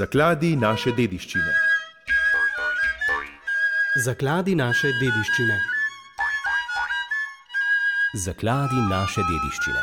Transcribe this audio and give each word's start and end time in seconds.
Zakladi 0.00 0.54
naše 0.56 0.94
dediščine. 0.96 1.50
Zakladi 4.04 4.54
naše 4.56 4.94
dediščine. 4.96 5.58
Zakladi 8.24 8.80
naše 8.88 9.26
dediščine. 9.28 9.82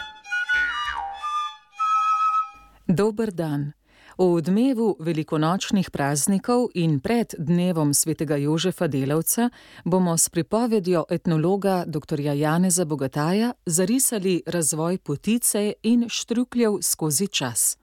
Dober 2.87 3.31
dan. 3.31 3.69
V 4.17 4.31
odmevu 4.41 4.95
velikonočnih 4.99 5.93
praznikov 5.93 6.71
in 6.73 6.97
pred 6.99 7.37
dnevom 7.37 7.93
svetega 7.93 8.41
Jožefa 8.41 8.87
Delavca 8.87 9.51
bomo 9.85 10.17
s 10.17 10.33
pripovedjo 10.33 11.05
etnologa 11.09 11.83
dr. 11.85 12.19
Janeza 12.19 12.85
Bogataja 12.85 13.53
zarisali 13.65 14.39
razvoj 14.47 14.97
potice 14.97 15.73
in 15.83 16.09
štrukljev 16.09 16.81
skozi 16.81 17.27
čas. 17.27 17.75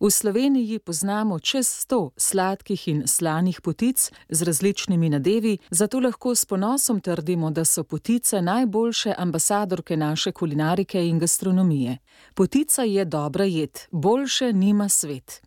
V 0.00 0.10
Sloveniji 0.10 0.78
poznamo 0.78 1.38
čez 1.38 1.68
sto 1.68 2.10
sladkih 2.16 2.88
in 2.88 3.02
slanih 3.06 3.60
potic 3.60 4.10
z 4.28 4.42
različnimi 4.42 5.08
nadevi, 5.08 5.58
zato 5.70 6.00
lahko 6.00 6.34
s 6.34 6.44
ponosom 6.44 7.00
trdimo, 7.00 7.50
da 7.50 7.64
so 7.64 7.84
potice 7.84 8.42
najboljše 8.42 9.14
ambasadorke 9.18 9.96
naše 9.96 10.32
kulinarike 10.32 11.06
in 11.06 11.18
gastronomije. 11.18 11.98
Potica 12.34 12.82
je 12.82 13.04
dobra 13.04 13.44
jed, 13.44 13.80
boljše 13.90 14.52
nima 14.52 14.88
svet. 14.88 15.42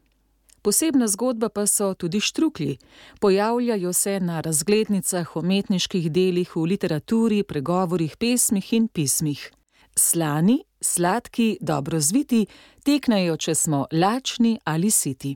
Posebna 0.61 1.08
zgodba 1.08 1.50
pa 1.50 1.66
so 1.67 1.94
tudi 1.94 2.20
štruklji. 2.20 2.77
Pojavljajo 3.20 3.94
se 3.94 4.20
na 4.20 4.41
razglednicah, 4.41 5.36
umetniških 5.36 6.11
delih, 6.11 6.55
v 6.55 6.63
literaturi, 6.63 7.44
pregovorih, 7.44 8.17
pesmih 8.17 8.73
in 8.73 8.88
pismih. 8.88 9.52
Slani, 9.99 10.62
sladki, 10.81 11.58
dobro 11.62 11.99
zviti, 11.99 12.45
teknejo, 12.88 13.35
če 13.38 13.55
smo 13.55 13.84
lačni 13.91 14.55
ali 14.63 14.91
siti. 14.91 15.35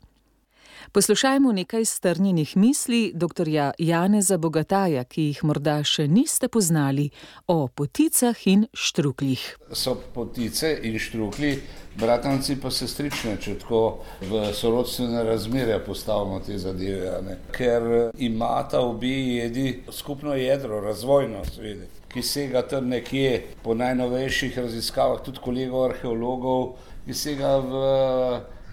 Poslušajmo 0.92 1.52
nekaj 1.52 1.86
strnjenih 1.86 2.58
misli 2.58 3.12
dr. 3.16 3.48
Janeza 3.78 4.38
Bogataja, 4.38 5.04
ki 5.04 5.30
jih 5.30 5.44
morda 5.44 5.80
še 5.84 6.08
niste 6.08 6.48
poznali, 6.48 7.10
o 7.48 7.68
poticah 7.68 8.48
in 8.48 8.68
štrukljih. 8.74 9.46
So 9.72 9.96
potice 10.14 10.76
in 10.84 11.00
štruklji, 11.00 11.56
bratanci 12.00 12.60
pa 12.62 12.72
se 12.72 12.88
strične, 12.88 13.38
če 13.42 13.58
tako 13.64 14.04
v 14.22 14.46
sorodstvene 14.54 15.24
razmere 15.24 15.80
postavimo 15.86 16.40
te 16.46 16.58
zadeve. 16.58 17.40
Ker 17.52 18.12
imata 18.18 18.82
obi 18.82 19.38
jedi 19.38 19.84
skupno 19.92 20.36
jedro, 20.36 20.82
razvojno, 20.82 21.46
seveda 21.50 21.90
ki 22.14 22.22
sega 22.22 22.62
tam 22.62 22.90
nekje 22.94 23.42
po 23.64 23.74
najnovejših 23.74 24.58
raziskavah, 24.58 25.24
tudi 25.26 25.42
kolegov 25.42 25.88
arheologov, 25.90 26.76
ki 27.08 27.16
sega 27.18 27.58
v 27.58 27.80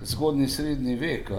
zgodni 0.02 0.48
srednji 0.48 0.96
vek. 0.96 1.32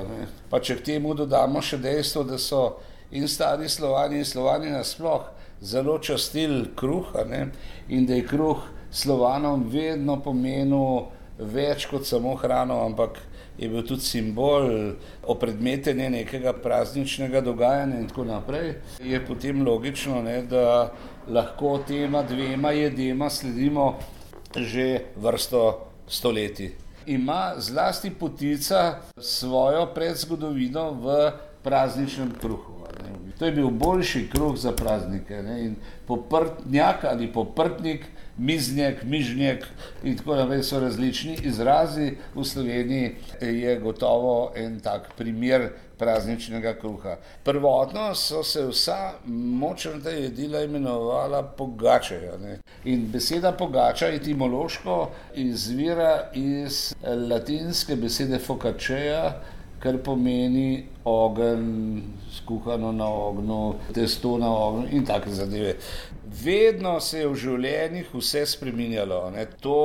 Pa 0.49 0.59
če 0.59 0.77
k 0.79 0.85
temu 0.93 1.13
dodamo 1.17 1.61
še 1.61 1.77
dejstvo, 1.81 2.23
da 2.23 2.37
so 2.37 2.79
in 3.11 3.27
stari 3.27 3.69
slovani 3.69 4.21
in 4.21 4.25
slovani 4.25 4.71
nasploh 4.71 5.29
zelo 5.61 5.99
častili 5.99 6.69
kruh 6.75 7.13
ne? 7.29 7.47
in 7.87 8.05
da 8.05 8.15
je 8.15 8.27
kruh 8.27 8.61
slovanom 8.91 9.67
vedno 9.69 10.17
pomenil 10.23 11.11
več 11.37 11.85
kot 11.89 12.05
samo 12.05 12.35
hrano, 12.35 12.81
ampak 12.85 13.17
je 13.57 13.69
bil 13.69 13.83
tudi 13.85 14.01
simbol 14.01 14.95
opredmetenja 15.29 16.09
nekega 16.09 16.53
prazničnega 16.53 17.41
dogajanja 17.45 17.99
in 17.99 18.07
tako 18.09 18.25
naprej, 18.25 18.75
je 19.03 19.19
potem 19.25 19.65
logično, 19.65 20.21
ne, 20.25 20.41
da 20.41 20.91
lahko 21.27 21.77
tema 21.87 22.23
dvema 22.23 22.71
jedema 22.71 23.29
sledimo 23.29 23.95
že 24.55 25.13
vrsto 25.15 25.87
stoletij. 26.07 26.73
Ima 27.05 27.53
zlasti 27.57 28.09
potica 28.09 28.95
svojo 29.17 29.85
predzgodovino 29.93 30.91
v 30.91 31.31
prazničnem 31.63 32.31
kruhu. 32.41 32.81
To 33.39 33.45
je 33.45 33.51
bil 33.51 33.69
boljši 33.69 34.27
kruh 34.29 34.57
za 34.57 34.71
praznike. 34.71 35.43
Ne? 35.43 35.65
In 35.65 35.75
poprtnjak 36.07 37.03
ali 37.03 37.33
poprtnik, 37.33 38.05
miznjak, 38.37 39.03
mižnjak 39.03 39.65
in 40.03 40.17
tako 40.17 40.35
naprej 40.35 40.63
so 40.63 40.79
različni 40.79 41.37
izrazi. 41.43 42.11
V 42.35 42.45
Sloveniji 42.45 43.15
je 43.41 43.79
gotovo 43.79 44.51
en 44.55 44.79
tak 44.79 45.09
primer 45.17 45.69
prazničnega 46.01 46.73
kruha. 46.81 47.15
Prvotno 47.43 48.15
so 48.15 48.43
se 48.43 48.65
vsa 48.65 49.13
močna 49.61 50.09
jedila 50.09 50.63
imenovala 50.65 51.43
pogačaja. 51.43 52.37
Ne? 52.41 52.59
In 52.85 53.07
beseda 53.11 53.51
pogača 53.51 54.07
etimološko 54.07 55.09
izvira 55.35 56.29
iz 56.33 56.95
latinske 57.29 57.95
besede 57.95 58.39
focaccia, 58.39 59.33
kar 59.81 59.97
pomeni 60.03 60.83
ogenj, 61.05 62.01
skuhano 62.37 62.91
na 62.91 63.07
ognju, 63.09 63.73
testo 63.93 64.37
na 64.37 64.49
ognju 64.57 64.87
in 64.91 65.05
take 65.05 65.29
zadeve. 65.29 65.75
Vedno 66.43 66.99
se 66.99 67.19
je 67.19 67.27
v 67.27 67.35
življenjih 67.35 68.13
vse 68.13 68.45
spremenjalo, 68.47 69.31
ne? 69.35 69.45
to 69.59 69.77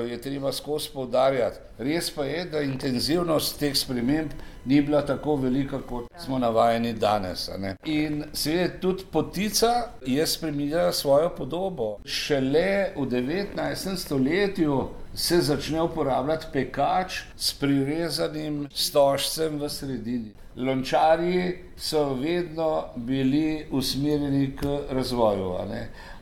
eh, 0.00 0.12
je 0.12 0.20
treba 0.20 0.52
skozi 0.52 0.90
poudarjati. 0.94 1.60
Res 1.78 2.10
pa 2.10 2.24
je, 2.26 2.44
da 2.50 2.62
intenzivnost 2.64 3.60
teh 3.60 3.76
sprememb 3.78 4.32
ni 4.66 4.80
bila 4.82 5.04
tako 5.06 5.36
velika, 5.36 5.78
kot 5.86 6.08
smo 6.18 6.38
navajeni 6.38 6.92
danes. 6.92 7.46
In 7.86 8.24
seveda 8.32 8.80
tudi 8.80 9.06
potica 9.12 9.92
je 10.06 10.26
spremenila 10.26 10.92
svojo 10.92 11.30
podobo. 11.36 11.98
Šele 12.04 12.94
v 12.96 13.06
19. 13.06 13.96
stoletju 13.96 14.80
se 15.14 15.40
začne 15.40 15.82
uporabljati 15.82 16.46
pekač 16.52 17.22
s 17.36 17.52
prirezanim 17.54 18.68
stožcem 18.74 19.58
v 19.60 19.68
sredini. 19.68 20.32
Lončari 20.56 21.58
so 21.76 22.14
vedno 22.14 22.84
bili 22.96 23.66
usmerjeni 23.70 24.56
k 24.56 24.78
razvoju. 24.90 25.54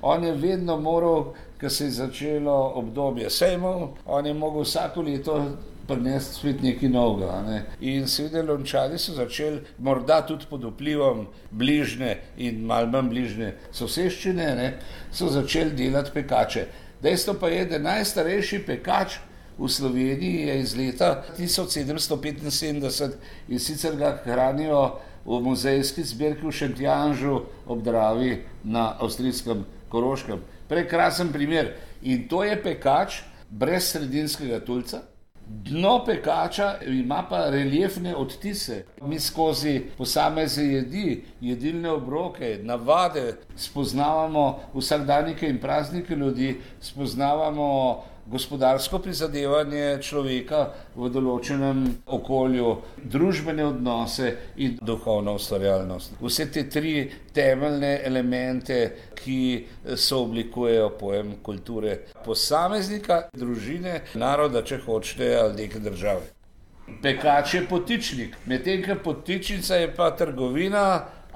On 0.03 0.25
je 0.25 0.33
vedno 0.33 0.77
moral, 0.81 1.33
ko 1.61 1.71
se 1.71 1.85
je 1.85 1.91
začelo 1.91 2.73
obdobje 2.75 3.31
sejmov, 3.31 3.89
on 4.07 4.27
je 4.27 4.35
mogel 4.35 4.63
vsako 4.63 5.03
leto 5.03 5.41
prinesti 5.87 6.35
svet 6.35 6.63
nekaj 6.63 6.89
novega. 6.89 7.43
Ne? 7.47 7.63
In 7.81 8.07
seveda 8.09 8.43
lončari 8.43 8.99
so 8.99 9.15
začeli, 9.15 9.63
morda 9.79 10.21
tudi 10.27 10.47
pod 10.51 10.65
vplivom 10.65 11.27
bližnje 11.51 12.17
in 12.37 12.65
malo 12.67 12.91
manj 12.91 13.11
bližnje 13.11 13.53
soseščine, 13.73 14.49
ne? 14.59 14.73
so 15.13 15.31
začeli 15.33 15.77
delati 15.79 16.13
pekače. 16.15 16.67
Dejstvo 17.03 17.35
pa 17.41 17.49
je, 17.49 17.65
da 17.67 17.79
najstarejši 17.79 18.63
pekač 18.67 19.19
v 19.59 19.69
Sloveniji 19.69 20.47
je 20.49 20.61
iz 20.61 20.77
leta 20.77 21.25
1775 21.39 23.13
in 23.49 23.59
sicer 23.59 23.97
ga 23.97 24.19
hranijo 24.25 24.99
v 25.25 25.41
muzejski 25.43 26.05
zbirki 26.05 26.47
v 26.47 26.53
Šentjanžu 26.53 27.41
ob 27.67 27.83
Dravi 27.83 28.45
na 28.65 28.97
avstrijskem 29.01 29.65
Koroškem. 29.89 30.41
Prekrasen 30.69 31.33
primer. 31.33 31.75
In 32.03 32.29
to 32.29 32.45
je 32.45 32.57
pekač 32.63 33.23
brez 33.51 33.91
sredinskega 33.93 34.61
tulca. 34.61 35.03
Dno 35.49 36.05
pekača 36.05 36.75
ima 36.87 37.25
pa 37.31 37.51
reliefne 37.51 38.17
odtise. 38.17 38.85
Mi 39.03 39.21
skozi 39.21 39.83
posamezne 39.99 40.65
jedi, 40.65 41.25
jedilne 41.41 41.91
obroke, 41.91 42.59
navade 42.63 43.37
spoznavamo 43.57 44.59
vsakdanjike 44.75 45.49
in 45.49 45.61
praznike 45.61 46.17
ljudi, 46.17 46.61
spoznavamo 46.81 48.03
gospodarsko 48.27 48.99
prizadevanje 48.99 49.99
človeka 50.03 50.63
v 50.97 51.11
določenem 51.15 51.83
okolju, 52.07 52.73
družbene 53.15 53.65
odnose 53.67 54.33
in 54.57 54.79
duhovno 54.83 55.37
ustvarjalnost. 55.39 56.19
Vse 56.21 56.49
te 56.53 56.67
tri 56.71 56.95
temeljne 57.37 58.01
elemente, 58.05 58.81
ki 59.17 59.41
so 59.95 60.25
oblikujejo 60.27 60.91
pojem 60.99 61.37
kulture 61.43 61.99
posameznika, 62.25 63.27
družine, 63.35 64.03
naroda, 64.15 64.63
če 64.67 64.83
hočete, 64.87 65.35
ali 65.37 65.63
neke 65.63 65.83
države. 65.83 66.33
Pekač 67.03 67.55
je 67.55 67.65
potičnik, 67.67 68.37
medtem 68.47 68.83
ko 68.85 68.95
potičnica 69.05 69.81
je 69.81 69.89
pa 69.95 70.13
trgovina, 70.15 70.85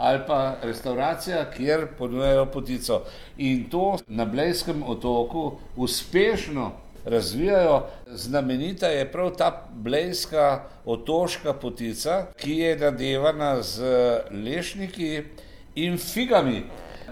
ali 0.01 0.21
pa 0.27 0.55
restauracija, 0.63 1.51
kjer 1.51 1.87
ponujajo 1.99 2.47
potico. 2.47 3.03
In 3.37 3.67
to 3.71 3.99
na 4.09 4.25
Blejskem 4.25 4.83
otoku 4.87 5.53
uspešno 5.77 6.71
razvijajo. 7.05 7.83
Znamenita 8.07 8.87
je 8.87 9.13
prav 9.13 9.31
ta 9.37 9.69
blejska 9.73 10.65
otoška 10.85 11.53
potica, 11.53 12.27
ki 12.37 12.57
je 12.57 12.77
nadevana 12.77 13.63
z 13.63 13.83
lešniki 14.31 15.23
in 15.75 15.99
figami. 15.99 16.63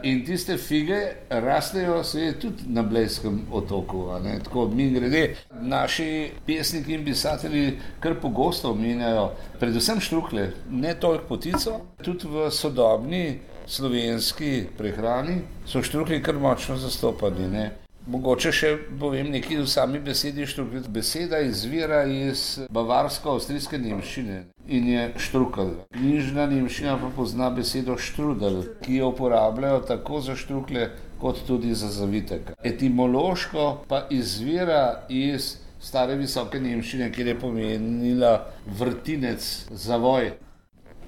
In 0.03 0.25
tiste 0.25 0.57
fige 0.57 0.99
rastejo 1.29 2.05
se 2.05 2.33
tudi 2.41 2.63
na 2.67 2.83
Blejskem 2.83 3.41
otoku. 3.53 4.07
Tako 4.45 4.69
mi 4.69 4.91
grede, 4.91 5.35
naši 5.61 6.31
pesniki 6.47 6.95
in 6.95 7.05
pisatelji 7.05 7.79
kar 8.01 8.15
pogosto 8.21 8.71
omenjajo, 8.71 9.31
predvsem 9.61 10.01
štrukle, 10.01 10.51
ne 10.71 10.95
toliko 11.01 11.25
potico, 11.29 11.81
tudi 12.03 12.29
v 12.29 12.51
sodobni 12.51 13.39
slovenski 13.67 14.65
prehrani 14.79 15.41
so 15.67 15.83
štrukli 15.83 16.23
kar 16.23 16.39
močno 16.39 16.77
zastopani. 16.77 17.49
Ne? 17.49 17.71
Mogoče 18.09 18.51
še 18.57 18.69
povem 19.01 19.27
nekaj 19.35 19.59
o 19.61 19.65
sami 19.69 19.99
besedi 20.01 20.47
štrukl. 20.49 20.81
Beseda 20.89 21.43
izvira 21.45 21.99
iz 22.09 22.45
bavarsko-avstrijske 22.73 23.77
nemščine 23.83 24.39
in 24.65 24.89
je 24.89 25.03
štrukl. 25.27 25.75
Knjižna 25.93 26.47
nemščina 26.49 26.95
pa 27.03 27.11
pozna 27.13 27.51
besedo 27.53 27.99
štrudel, 28.01 28.63
ki 28.81 29.03
jo 29.03 29.11
uporabljajo 29.13 29.85
tako 29.93 30.23
za 30.25 30.39
štrukle, 30.41 30.89
kot 31.21 31.45
tudi 31.45 31.75
za 31.77 31.93
zavitek. 31.93 32.55
Etimološko 32.73 33.69
pa 33.93 34.07
izvira 34.09 35.05
iz 35.13 35.59
stare 35.77 36.17
visoke 36.17 36.65
nemščine, 36.65 37.13
kjer 37.13 37.35
je 37.35 37.41
pomenila 37.45 38.35
vrtinec, 38.81 39.53
zavoj. 39.69 40.33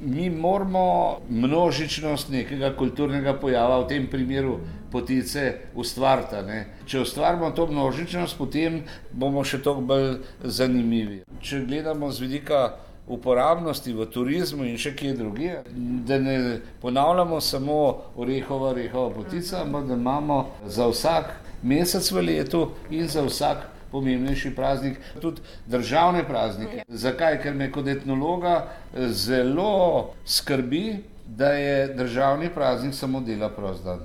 Mi 0.00 0.31
moramo 0.31 1.19
množičnost 1.29 2.31
nekega 2.32 2.73
kulturnega 2.76 3.35
pojava, 3.37 3.82
v 3.85 3.88
tem 3.88 4.06
primeru 4.11 4.58
potice, 4.93 5.52
ustvariti. 5.75 6.61
Če 6.87 7.02
ustvarimo 7.05 7.50
to 7.50 7.67
množičnost, 7.67 8.38
potem 8.38 8.82
bomo 9.12 9.44
še 9.44 9.61
toliko 9.62 9.85
bolj 9.93 10.14
zanimivi. 10.44 11.20
Če 11.41 11.64
gledamo 11.69 12.08
z 12.11 12.25
vidika 12.25 12.62
uporabnosti 13.11 13.93
v 13.93 14.06
turizmu 14.06 14.64
in 14.64 14.79
še 14.79 14.94
kje 14.97 15.12
drugje, 15.19 15.61
da 16.06 16.19
ne 16.23 16.61
ponavljamo 16.81 17.41
samo 17.41 17.81
orehova, 18.17 18.70
orehova 18.70 19.11
potica, 19.14 19.64
ampak 19.64 19.88
da 19.91 19.99
imamo 19.99 20.41
za 20.67 20.87
vsak 20.88 21.35
mesec 21.62 22.11
v 22.12 22.25
letu 22.25 22.70
in 22.91 23.08
za 23.08 23.26
vsak 23.26 23.67
pomembnejši 23.90 24.54
praznik, 24.56 24.98
tudi 25.20 25.40
državne 25.66 26.25
praznike. 26.28 26.84
Zakaj? 26.88 27.40
Ker 27.42 27.54
me 27.54 27.70
kot 27.72 27.88
etnologa 27.88 28.69
zelo 28.94 30.14
skrbi, 30.26 31.02
da 31.26 31.52
je 31.52 31.94
državni 31.94 32.50
praznik 32.54 32.94
samo 32.94 33.20
dela 33.20 33.48
prost 33.48 33.84
dan. 33.84 34.00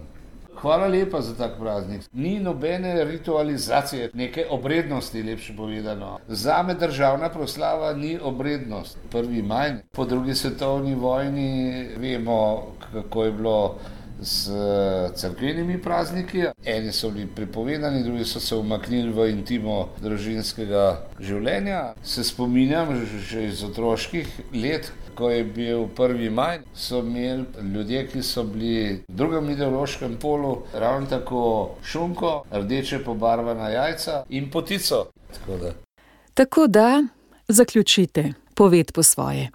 Hvala 0.55 0.87
lepa 0.87 1.21
za 1.21 1.35
tak 1.35 1.59
praznik. 1.59 2.01
Ni 2.13 2.39
nobene 2.39 3.03
ritualizacije, 3.03 4.09
neke 4.13 4.45
obrednosti, 4.49 5.23
lepše 5.23 5.55
povedano. 5.57 6.19
Za 6.27 6.63
me 6.63 6.73
državna 6.73 7.29
proslava 7.29 7.93
ni 7.93 8.19
obrednost. 8.23 8.97
Prvi 9.11 9.41
maj, 9.41 9.73
po 9.91 10.05
drugi 10.05 10.35
svetovni 10.35 10.95
vojni, 10.95 11.87
vemo, 11.97 12.63
kako 12.93 13.23
je 13.23 13.31
bilo 13.31 13.75
z 14.21 14.51
crkvenimi 15.15 15.81
prazniki. 15.81 16.43
Eni 16.65 16.91
so 16.91 17.09
bili 17.11 17.27
prepovedani, 17.27 18.03
drugi 18.03 18.25
so 18.25 18.39
se 18.39 18.55
umaknili 18.55 19.11
v 19.13 19.29
intimo 19.29 19.89
družinskega 20.01 20.85
življenja. 21.19 21.93
Se 22.03 22.23
spominjam 22.23 22.95
že 23.05 23.47
iz 23.47 23.63
otroških 23.63 24.27
let, 24.53 24.91
ko 25.15 25.29
je 25.29 25.43
bil 25.43 25.87
prvi 25.95 26.29
maj, 26.29 26.59
so 26.75 26.99
imeli 26.99 27.45
ljudje, 27.73 28.07
ki 28.11 28.23
so 28.23 28.43
bili 28.43 29.03
v 29.07 29.15
drugem 29.15 29.49
ideološkem 29.49 30.17
polu, 30.21 30.65
ravno 30.73 31.07
tako 31.07 31.41
šunko, 31.83 32.43
rdeče 32.51 32.99
pobarvana 33.03 33.69
jajca 33.69 34.23
in 34.29 34.51
potico. 34.51 35.05
Tako 35.33 35.57
da, 35.57 35.71
Tako 36.35 36.67
da, 36.67 37.03
zaključite, 37.47 38.33
poved 38.53 38.91
po 38.91 39.03
svoje. 39.03 39.49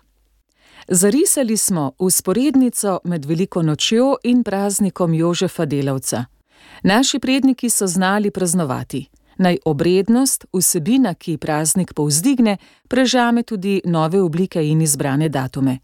Zarisali 0.92 1.56
smo 1.56 1.92
usporednico 1.98 2.98
med 3.04 3.24
veliko 3.24 3.62
nočjo 3.62 4.16
in 4.24 4.42
praznikom 4.42 5.14
Jožefa 5.14 5.64
Delavca. 5.64 6.24
Naši 6.82 7.18
predniki 7.18 7.70
so 7.70 7.86
znali 7.86 8.30
praznovati. 8.30 9.06
Naj 9.38 9.56
obrednost, 9.64 10.44
vsebina, 10.52 11.14
ki 11.14 11.36
praznik 11.36 11.94
povzdigne, 11.94 12.56
prežame 12.88 13.42
tudi 13.42 13.80
nove 13.84 14.22
oblike 14.22 14.66
in 14.68 14.82
izbrane 14.82 15.28
datume. 15.28 15.78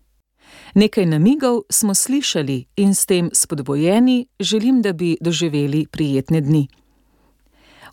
Nekaj 0.75 1.07
namigov 1.07 1.63
smo 1.71 1.95
slišali 1.95 2.65
in 2.77 2.95
s 2.95 3.07
tem 3.07 3.31
spodbojeni 3.33 4.27
želim, 4.41 4.83
da 4.83 4.93
bi 4.93 5.17
doživeli 5.21 5.87
prijetne 5.87 6.41
dni. 6.41 6.69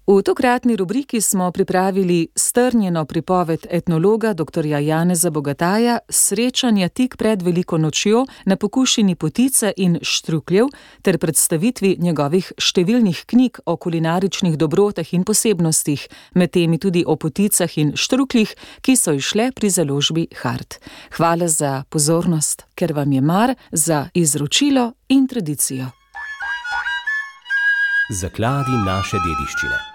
V 0.08 0.22
tokratni 0.22 0.76
rubriki 0.76 1.22
smo 1.22 1.52
pripravili 1.52 2.28
strnjeno 2.36 3.06
pripoved 3.06 3.68
etnologa 3.70 4.34
dr. 4.34 4.66
Janeza 4.66 5.30
Bogataja 5.30 6.00
Srečanja 6.10 6.90
tik 6.90 7.18
pred 7.18 7.42
veliko 7.42 7.78
nočjo 7.78 8.26
na 8.46 8.56
pokušini 8.56 9.16
potice 9.16 9.74
in 9.78 10.00
štrukljev 10.02 10.68
ter 11.02 11.18
predstavitvi 11.18 11.96
njegovih 12.00 12.52
številnih 12.60 13.24
knjig 13.26 13.62
o 13.66 13.78
kulinaričnih 13.78 14.58
dobrotah 14.58 15.14
in 15.14 15.24
posebnostih, 15.24 16.04
med 16.36 16.52
temi 16.52 16.78
tudi 16.78 17.06
o 17.08 17.16
poticah 17.16 17.78
in 17.78 17.96
štrukljih, 17.96 18.52
ki 18.82 18.98
so 19.00 19.16
išle 19.16 19.52
pri 19.56 19.70
založbi 19.70 20.28
Hart. 20.44 20.82
Hvala 21.16 21.48
za 21.48 21.84
pozornost, 21.90 22.68
ker 22.76 22.92
vam 22.92 23.12
je 23.12 23.22
mar 23.22 23.56
za 23.72 24.10
izročilo 24.14 24.92
in 25.08 25.28
tradicijo. 25.28 25.88
Zakladi 28.12 28.76
naše 28.84 29.18
dediščine. 29.24 29.93